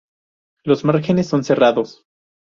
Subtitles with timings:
[0.63, 2.07] Los márgenes son serrados.